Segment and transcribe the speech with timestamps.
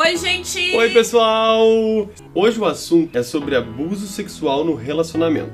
[0.00, 0.76] Oi, gente!
[0.76, 1.66] Oi, pessoal!
[2.32, 5.52] Hoje o assunto é sobre abuso sexual no relacionamento.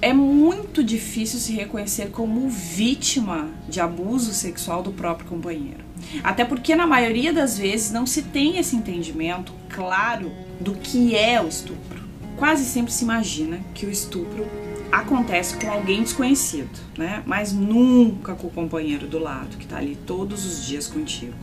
[0.00, 5.84] É muito difícil se reconhecer como vítima de abuso sexual do próprio companheiro.
[6.24, 11.42] Até porque, na maioria das vezes, não se tem esse entendimento claro do que é
[11.42, 12.05] o estupro.
[12.36, 14.46] Quase sempre se imagina que o estupro
[14.92, 17.22] acontece com alguém desconhecido, né?
[17.26, 21.34] Mas nunca com o companheiro do lado, que tá ali todos os dias contigo.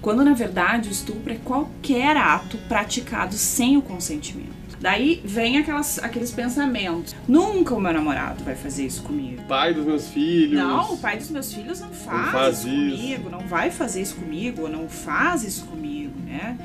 [0.00, 4.58] Quando na verdade o estupro é qualquer ato praticado sem o consentimento.
[4.80, 7.16] Daí vem aquelas, aqueles pensamentos.
[7.26, 9.42] Nunca o meu namorado vai fazer isso comigo.
[9.48, 10.56] Pai dos meus filhos.
[10.56, 12.96] Não, o pai dos meus filhos não faz, Não faz isso isso.
[12.96, 16.56] comigo, não vai fazer isso comigo, não faz isso comigo, né?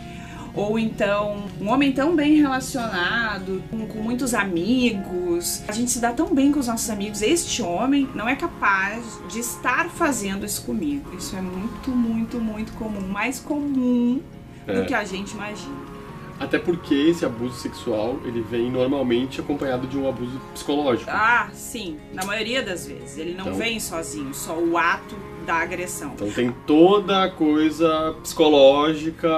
[0.55, 6.33] Ou então, um homem tão bem relacionado, com, muitos amigos, a gente se dá tão
[6.33, 11.15] bem com os nossos amigos, este homem não é capaz de estar fazendo isso comigo.
[11.17, 14.21] Isso é muito, muito, muito comum, mais comum
[14.67, 14.73] É.
[14.79, 15.92] do que a gente imagina.
[16.39, 21.09] Até porque esse abuso sexual, ele vem normalmente acompanhado de um abuso psicológico.
[21.09, 23.17] Ah, sim, na maioria das vezes.
[23.17, 26.11] Ele não Então- vem sozinho, só o ato da agressão.
[26.15, 29.29] Então tem toda a coisa psicológica,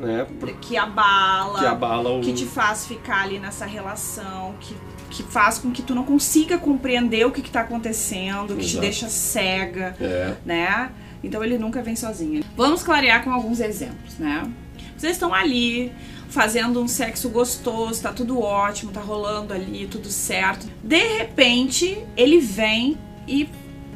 [0.00, 0.26] né?
[0.60, 2.20] Que abala, Que abala o...
[2.20, 4.76] que te faz ficar ali nessa relação, que,
[5.10, 8.70] que faz com que tu não consiga compreender o que, que tá acontecendo, que te
[8.72, 8.80] Exato.
[8.80, 10.34] deixa cega, É.
[10.44, 10.90] né?
[11.22, 12.44] Então ele nunca vem sozinho.
[12.56, 14.50] Vamos clarear com alguns exemplos, né?
[14.96, 15.92] Vocês estão ali
[16.34, 20.66] fazendo um sexo gostoso, tá tudo ótimo, tá rolando ali, tudo certo.
[20.82, 23.48] De repente, ele vem e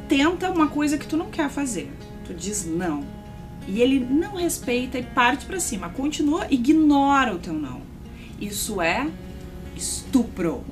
[0.07, 1.91] tenta uma coisa que tu não quer fazer.
[2.23, 3.03] Tu diz não.
[3.67, 7.81] E ele não respeita e parte pra cima, continua, ignora o teu não.
[8.39, 9.05] Isso é
[9.75, 10.63] estupro.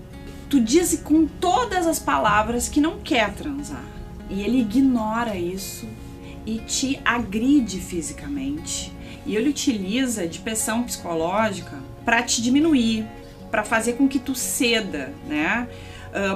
[0.49, 3.83] Tu diz com todas as palavras que não quer transar.
[4.29, 5.85] E ele ignora isso
[6.47, 8.93] e te agride fisicamente.
[9.25, 13.05] E ele utiliza de pressão psicológica para te diminuir,
[13.51, 15.67] para fazer com que tu ceda, né?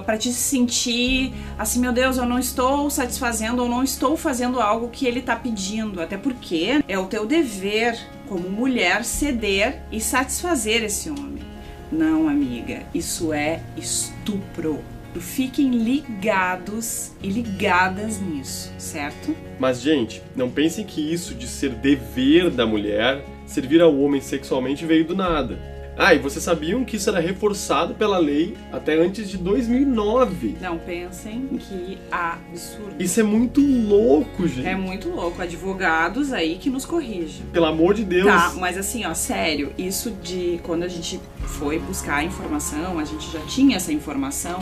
[0.05, 4.89] para te sentir assim, meu Deus, eu não estou satisfazendo ou não estou fazendo algo
[4.89, 7.97] que ele tá pedindo, até porque é o teu dever
[8.27, 11.43] como mulher ceder e satisfazer esse homem.
[11.91, 14.83] Não, amiga, isso é estupro.
[15.19, 19.35] Fiquem ligados e ligadas nisso, certo?
[19.59, 24.85] Mas, gente, não pensem que isso de ser dever da mulher, servir ao homem sexualmente,
[24.85, 25.70] veio do nada.
[25.97, 30.57] Ah, e vocês sabiam que isso era reforçado pela lei até antes de 2009?
[30.61, 32.95] Não pensem que absurdo.
[32.97, 34.67] Isso é muito louco, gente.
[34.67, 35.41] É muito louco.
[35.41, 37.45] Advogados aí que nos corrijam.
[37.51, 38.25] Pelo amor de Deus.
[38.25, 43.03] Tá, mas assim, ó, sério, isso de quando a gente foi buscar a informação, a
[43.03, 44.59] gente já tinha essa informação,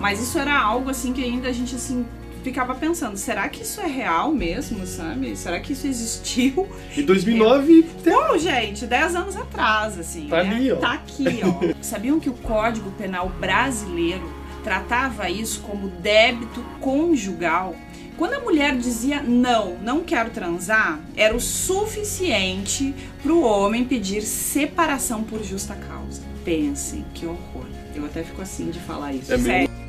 [0.00, 2.04] mas isso era algo assim que ainda a gente assim
[2.42, 5.36] ficava pensando, será que isso é real mesmo, sabe?
[5.36, 6.68] Será que isso existiu?
[6.96, 10.28] Em 2009, Não, gente, 10 anos atrás, assim.
[10.28, 10.50] Tá né?
[10.50, 10.76] ali, ó.
[10.76, 11.74] Tá aqui, ó.
[11.82, 14.32] Sabiam que o Código Penal brasileiro
[14.62, 17.74] tratava isso como débito conjugal?
[18.16, 24.22] Quando a mulher dizia não, não quero transar, era o suficiente para o homem pedir
[24.22, 26.22] separação por justa causa.
[26.44, 27.66] Pensem, que horror.
[27.94, 29.32] Eu até fico assim de falar isso.
[29.32, 29.81] É Sério.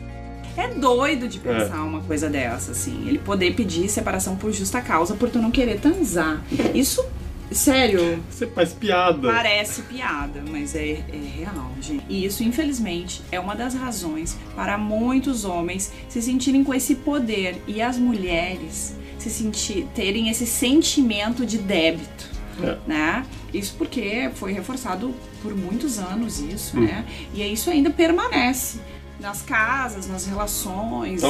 [0.55, 3.07] É doido de pensar uma coisa dessa, assim.
[3.07, 6.43] Ele poder pedir separação por justa causa por tu não querer transar.
[6.75, 7.03] Isso,
[7.51, 9.31] sério, você faz piada.
[9.31, 12.05] Parece piada, mas é, é real, gente.
[12.07, 17.61] E isso, infelizmente, é uma das razões para muitos homens se sentirem com esse poder
[17.67, 22.31] e as mulheres se sentir, terem esse sentimento de débito.
[22.61, 22.77] É.
[22.85, 23.25] Né?
[23.51, 26.81] Isso porque foi reforçado por muitos anos isso, Hum.
[26.81, 27.03] né?
[27.33, 28.77] E isso ainda permanece
[29.23, 31.23] nas casas, nas relações,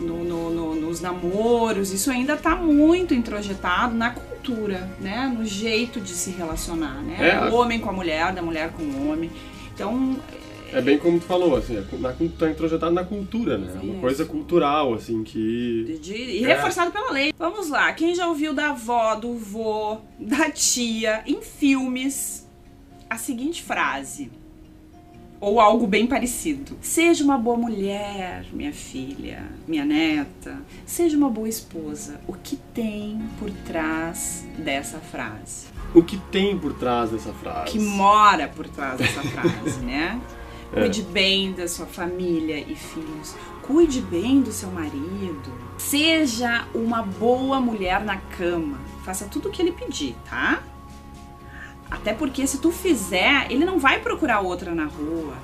[0.00, 5.32] no- no- no- nos namoros, isso ainda tá muito introjetado na cultura, né?
[5.34, 7.16] No jeito de se relacionar, né?
[7.30, 7.48] É.
[7.50, 9.30] O homem com a mulher, da mulher com o homem.
[9.72, 10.18] Então,
[10.72, 13.72] É bem como tu falou, assim, é na, tá introjetado na cultura, né?
[13.74, 15.84] É uma coisa cultural, assim, que.
[15.84, 16.48] de- de- e É.
[16.48, 17.32] reforçado pela lei.
[17.38, 22.48] Vamos lá, quem já ouviu da avó, do vô, da tia, em filmes,
[23.08, 24.30] a seguinte frase.
[25.40, 26.76] Ou algo bem parecido.
[26.82, 30.58] Seja uma boa mulher, minha filha, minha neta.
[30.84, 32.20] Seja uma boa esposa.
[32.28, 35.66] O que tem por trás dessa frase?
[35.94, 37.72] O que tem por trás dessa frase?
[37.72, 40.20] que mora por trás dessa frase, né?
[40.72, 40.80] É.
[40.80, 43.34] Cuide bem da sua família e filhos.
[43.62, 45.52] Cuide bem do seu marido.
[45.78, 48.78] Seja uma boa mulher na cama.
[49.04, 50.62] Faça tudo o que ele pedir, tá?
[51.90, 55.34] Até porque se tu fizer, ele não vai procurar outra na rua.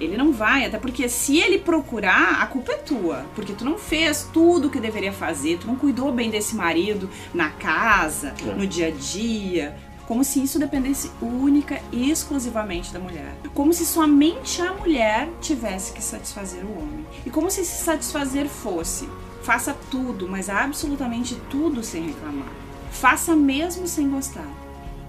[0.00, 3.24] Ele não vai, até porque se ele procurar, a culpa é tua.
[3.34, 7.08] Porque tu não fez tudo o que deveria fazer, tu não cuidou bem desse marido
[7.32, 8.52] na casa, É.
[8.54, 9.76] no dia a dia.
[10.06, 13.34] Como se isso dependesse única e exclusivamente da mulher.
[13.54, 17.06] Como se somente a mulher tivesse que satisfazer o homem.
[17.24, 19.08] E como se se satisfazer fosse:
[19.42, 22.48] faça tudo, mas absolutamente tudo sem reclamar.
[22.90, 24.48] Faça mesmo sem gostar.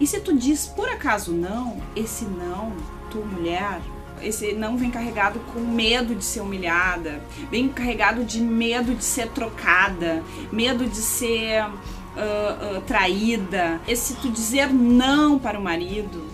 [0.03, 2.73] E se tu diz por acaso não, esse não,
[3.09, 3.79] tu mulher,
[4.21, 9.29] esse não vem carregado com medo de ser humilhada, vem carregado de medo de ser
[9.29, 10.21] trocada,
[10.51, 11.71] medo de ser ah,
[12.17, 13.79] ah, traída.
[13.87, 16.27] Esse tu dizer não para o marido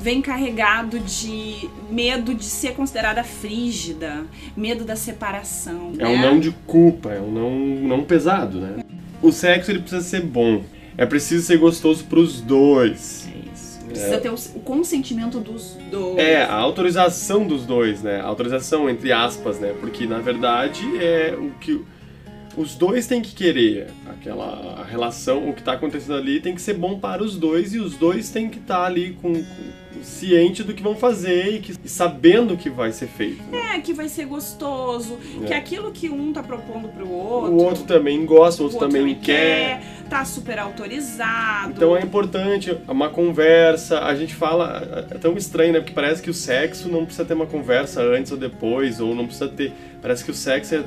[0.00, 4.24] vem carregado de medo de ser considerada frígida,
[4.56, 5.92] medo da separação.
[5.98, 6.08] É né?
[6.08, 7.50] um não de culpa, é um não,
[7.98, 8.82] não pesado, né?
[9.20, 10.64] O sexo ele precisa ser bom.
[10.96, 13.28] É preciso ser gostoso pros dois.
[13.28, 13.80] É isso.
[13.86, 16.18] Precisa ter o, o consentimento dos dois.
[16.18, 18.20] É, a autorização dos dois, né?
[18.20, 19.74] A autorização entre aspas, né?
[19.80, 21.82] Porque na verdade é o que
[22.56, 23.88] os dois têm que querer.
[24.06, 27.74] Aquela a relação, o que tá acontecendo ali tem que ser bom para os dois
[27.74, 31.58] e os dois têm que estar ali com, com ciente do que vão fazer e,
[31.60, 33.42] que, e sabendo o que vai ser feito.
[33.52, 35.46] É, que vai ser gostoso, É.
[35.46, 38.82] que aquilo que um tá propondo pro outro, O outro também gosta, o outro, o
[38.82, 39.82] outro também quer.
[40.10, 41.72] tá super autorizado.
[41.74, 44.00] Então é importante uma conversa.
[44.00, 45.80] A gente fala, é tão estranho, né?
[45.80, 49.24] Porque parece que o sexo não precisa ter uma conversa antes ou depois, ou não
[49.26, 49.72] precisa ter.
[50.00, 50.84] Parece que o sexo é.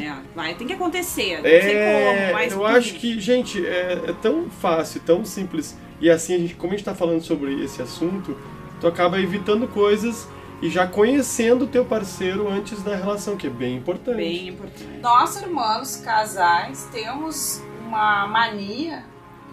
[0.00, 1.36] É, vai, tem que acontecer.
[1.38, 5.76] Não sei É, como, mas eu acho que, gente, é, é tão fácil, tão simples.
[6.00, 8.36] E assim, a gente, como a gente tá falando sobre esse assunto,
[8.80, 10.28] tu acaba evitando coisas
[10.60, 14.16] e já conhecendo o teu parceiro antes da relação, que é bem importante.
[14.16, 14.98] bem importante.
[15.00, 19.04] Nós, humanos, casais, temos uma mania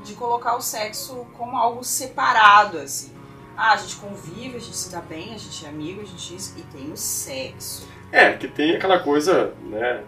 [0.04, 3.14] de colocar o sexo como algo separado, assim.
[3.58, 6.36] Ah, a gente convive, a gente se dá bem, a gente é amigo, a gente
[6.36, 7.88] isso, e tem o sexo.
[8.12, 10.04] É, que tem aquela coisa, né,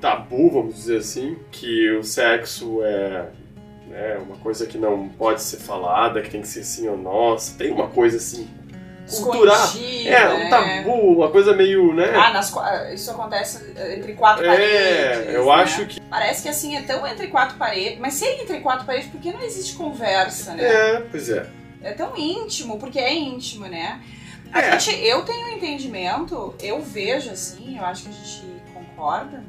[0.00, 3.30] tabu, vamos dizer assim, que o sexo é
[3.88, 7.56] né, uma coisa que não pode ser falada, que tem que ser sim ou nossa.
[7.56, 8.48] Tem uma coisa assim,
[9.06, 9.68] cultural.
[10.04, 12.12] É, um tabu, uma coisa meio, né?
[12.14, 12.52] Ah, nas
[12.92, 15.34] isso acontece entre quatro é, paredes.
[15.34, 15.52] eu né?
[15.52, 16.00] acho que.
[16.00, 19.20] Parece que assim é tão entre quatro paredes, mas se é entre quatro paredes, por
[19.20, 20.64] que não existe conversa, né?
[20.64, 21.46] É, pois é.
[21.82, 24.00] É tão íntimo, porque é íntimo, né?
[24.52, 24.78] A É.
[24.78, 28.42] gente, eu tenho um entendimento, eu vejo assim, eu acho que a gente
[28.72, 29.44] concorda, né?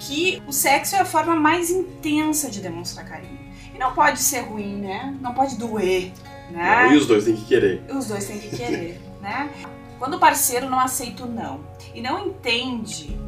[0.00, 3.38] Que o sexo é a forma mais intensa de demonstrar carinho.
[3.74, 5.16] E não pode ser ruim, né?
[5.20, 6.10] Não pode doer,
[6.50, 6.84] né?
[6.86, 7.82] Não, e os dois têm que querer.
[7.88, 9.50] Os dois têm que querer, né?
[9.98, 11.60] Quando o parceiro não aceita o não
[11.94, 13.18] e não entende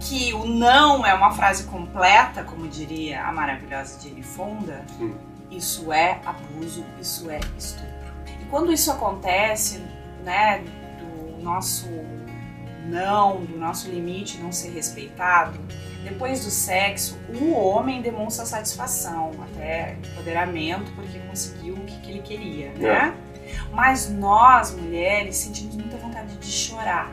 [0.00, 5.14] que o não é uma frase completa, como diria a maravilhosa Jane Fonda, Hum.
[5.50, 7.92] isso é abuso, isso é estupro.
[8.40, 9.82] E quando isso acontece,
[10.24, 10.62] né,
[10.98, 11.86] do nosso
[12.86, 15.58] não, do nosso limite não ser respeitado,
[16.04, 22.72] depois do sexo, o homem demonstra satisfação, até empoderamento, porque conseguiu o que, ele queria,
[22.74, 23.14] né?
[23.72, 27.10] Mas nós, mulheres, sentimos muita vontade de chorar,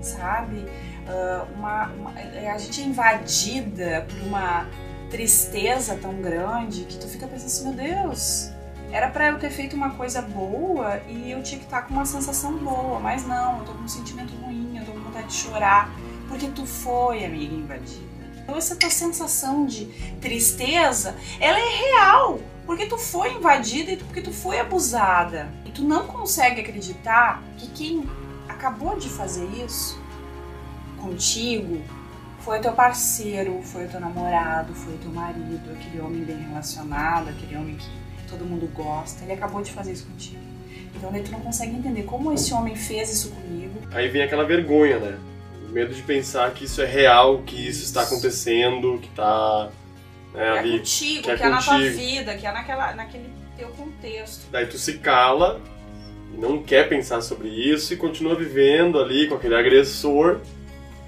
[0.00, 0.64] sabe?
[1.06, 2.12] Ah, uma, uma-
[2.54, 4.66] a gente é invadida por uma
[5.10, 8.50] tristeza tão grande que tu fica pensando assim, meu Deus,
[8.92, 12.06] era pra eu ter feito uma coisa boa e eu tinha que estar com uma
[12.06, 15.34] sensação boa, mas não, eu tô com um sentimento ruim, eu tô com vontade de
[15.34, 15.90] chorar,
[16.28, 18.09] porque tu foi, amiga, invadida.
[18.50, 19.84] Então essa tua sensação de
[20.20, 25.48] tristeza, ela é real, porque tu foi invadida e porque tu foi abusada.
[25.64, 28.10] E tu não consegue acreditar que quem
[28.48, 30.02] acabou de fazer isso
[31.00, 31.80] contigo
[32.40, 36.38] foi o teu parceiro, foi o teu namorado, foi o teu marido, aquele homem bem
[36.48, 39.22] relacionado, aquele homem que todo mundo gosta.
[39.22, 40.42] Ele acabou de fazer isso contigo.
[40.96, 43.78] Então daí tu não consegue entender como esse homem fez isso comigo.
[43.92, 45.29] Aí vem aquela vergonha, né?
[45.70, 49.70] Medo de pensar que isso é real, que isso está acontecendo, que tá
[50.34, 50.78] né, Que é ali.
[50.78, 54.46] contigo, que que é é, na tua vida, que é naquela, naquele teu contexto.
[54.50, 55.60] Daí tu se cala
[56.36, 60.40] não quer pensar sobre isso e continua vivendo ali com aquele agressor,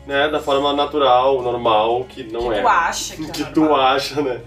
[0.06, 0.28] né?
[0.28, 2.60] Da forma natural, normal, que não que é.
[2.60, 3.80] tu acha que, é que tu normal.
[3.80, 4.40] acha, né?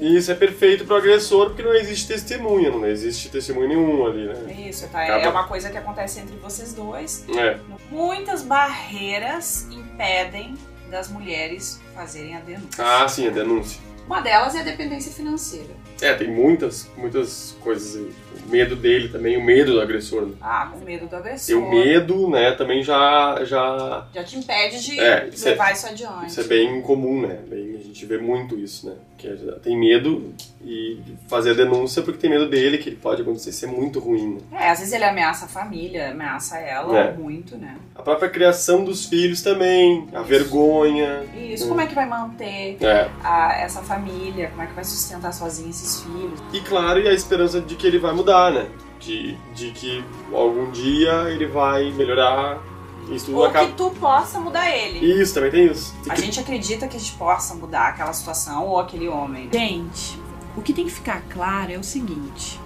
[0.00, 4.26] E isso é perfeito pro agressor porque não existe testemunha, não existe testemunho nenhum ali,
[4.26, 4.52] né?
[4.68, 5.02] Isso, tá?
[5.02, 7.24] Acaba- É uma coisa que acontece entre vocês dois.
[7.36, 7.58] É.
[7.90, 10.54] Muitas barreiras impedem
[10.90, 12.68] das mulheres fazerem a denúncia.
[12.84, 13.80] Ah, sim, a denúncia.
[14.06, 15.74] Uma delas é a dependência financeira.
[16.00, 18.12] É, tem muitas, muitas coisas aí.
[18.46, 20.22] O medo dele também, o medo do agressor.
[20.26, 20.32] Né?
[20.40, 21.58] Ah, com medo do E agressor.
[21.58, 25.86] o medo, né, também já, já Já te impede de É, isso é- levar isso
[25.86, 26.28] adiante.
[26.28, 27.40] Isso é bem comum, né?
[27.48, 28.94] Bem, a gente vê muito isso, né?
[29.18, 30.32] Que é- tem medo
[30.64, 34.34] e fazer a denúncia porque tem medo dele, que ele pode acontecer ser muito ruim.
[34.34, 34.40] Né?
[34.66, 37.12] É, às vezes ele ameaça a família, ameaça ela É.
[37.12, 37.76] muito, né?
[37.96, 41.24] A própria criação dos filhos também, a vergonha.
[41.36, 43.08] Isso, como é que vai manter É.
[43.22, 46.40] a- essa família, como é que vai sustentar sozinho esses filhos?
[46.52, 48.68] E claro, e a esperança de que ele vai mudar, né?
[49.00, 52.62] De, de que algum dia ele vai melhorar.
[53.10, 53.66] Isso tudo Ou acaba.
[53.66, 54.98] que tu possa mudar ele.
[54.98, 55.94] Isso, também tem isso.
[56.08, 59.48] A gente acredita que a gente possa mudar aquela situação ou aquele homem.
[59.52, 60.20] Gente,
[60.56, 62.60] o que tem que ficar claro é o seguinte: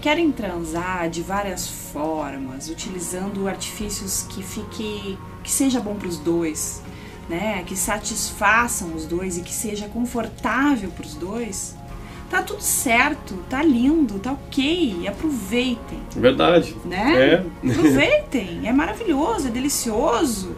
[0.00, 6.82] querem transar de várias formas, utilizando artifícios que fique que seja bom para os dois,
[7.28, 7.62] né?
[7.64, 11.75] Que satisfaçam os dois e que seja confortável para os dois.
[12.30, 16.76] Tá tudo certo, tá lindo, tá ok, aproveitem, Verdade.
[16.84, 17.44] né?
[17.64, 17.70] É.
[17.70, 20.56] Aproveitem, é maravilhoso, é delicioso.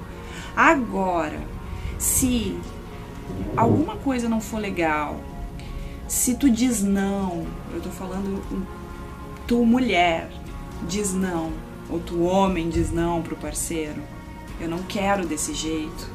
[0.57, 1.39] Agora,
[1.99, 2.59] se
[3.57, 5.21] alguma coisa não for legal,
[6.07, 8.43] se tu diz não, eu tô falando
[9.47, 10.31] tu mulher
[10.87, 11.51] diz não,
[11.91, 14.03] ou tu homem diz não pro parceiro,
[14.61, 16.11] eu não quero desse jeito,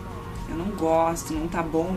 [0.49, 1.95] eu não gosto, não tá bom,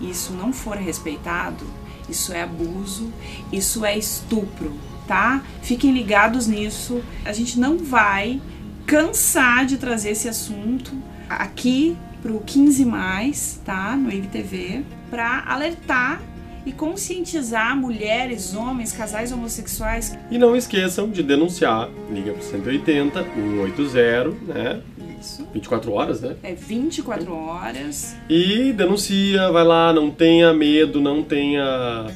[0.00, 1.64] e isso não for respeitado,
[2.08, 3.12] isso é abuso,
[3.52, 4.72] isso é estupro,
[5.06, 5.42] tá?
[5.62, 7.02] Fiquem ligados nisso.
[7.24, 8.40] A gente não vai
[8.86, 10.92] cansar de trazer esse assunto
[11.28, 13.96] aqui pro 15 mais, tá?
[13.96, 16.22] No IGTV, para alertar
[16.66, 20.16] e conscientizar mulheres, homens, casais homossexuais.
[20.30, 21.90] E não esqueçam de denunciar.
[22.10, 24.80] Liga pro 180, 180, né?
[25.20, 25.46] Isso.
[25.52, 26.36] 24 horas, né?
[26.42, 28.16] É 24 horas.
[28.28, 32.06] E denuncia, vai lá, não tenha medo, não tenha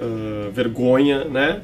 [0.00, 1.60] ah, vergonha, né?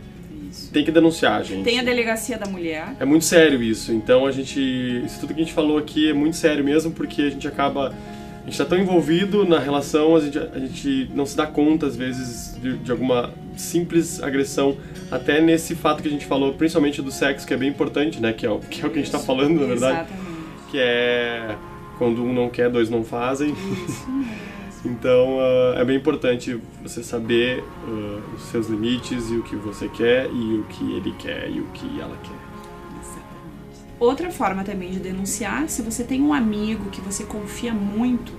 [0.50, 0.71] Isso.
[0.71, 1.64] Tem que denunciar, gente.
[1.64, 2.95] Tem a delegacia da mulher.
[3.00, 3.93] É muito sério isso.
[3.93, 4.61] Então a gente.
[5.05, 7.95] Isso tudo que a gente falou aqui é muito sério mesmo, porque a gente acaba.
[8.43, 11.87] A gente tá tão envolvido na relação, a gente, a gente não se dá conta,
[11.87, 14.76] às vezes, de, de alguma simples agressão,
[15.11, 18.33] até nesse fato que a gente falou, principalmente do sexo, que é bem importante, né?
[18.33, 20.00] Que é o que, é o que a gente tá falando, na verdade.
[20.00, 20.25] Exatamente.
[20.71, 21.57] Que é
[21.99, 23.53] quando um não quer, dois não fazem.
[23.53, 24.57] Isso mesmo.
[24.87, 29.89] Então ah, é bem importante você saber ah, os seus limites e o que você
[29.89, 33.01] quer e o que ele quer e o que ela quer.
[33.01, 33.97] Exatamente.
[33.99, 38.33] Outra forma também de denunciar, se você tem um amigo que você confia muito,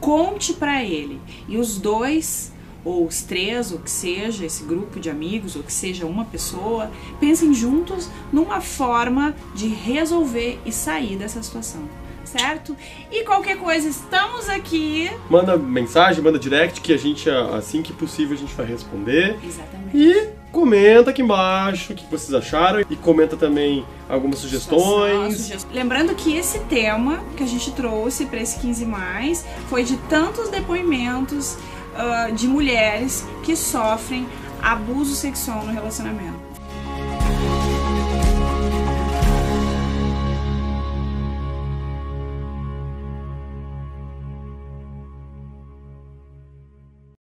[0.00, 1.20] conte pra ele.
[1.46, 2.52] E os dois,
[2.84, 6.90] ou os três, ou que seja esse grupo de amigos, ou que seja uma pessoa,
[7.18, 11.82] pensem juntos numa forma de resolver e sair dessa situação.
[12.24, 12.76] Certo?
[13.10, 15.10] E qualquer coisa, estamos aqui.
[15.28, 19.36] Manda mensagem, manda direct que a gente, assim que possível, a gente vai responder.
[19.42, 19.96] Exatamente.
[19.96, 25.38] E comenta aqui embaixo o que vocês acharam e comenta também algumas sugestões.
[25.38, 25.74] Sugestões.
[25.74, 30.48] Lembrando que esse tema que a gente trouxe para esse 15 mais foi de tantos
[30.48, 31.58] depoimentos
[32.00, 34.26] ah, de mulheres que sofrem
[34.62, 36.49] abuso sexual no relacionamento.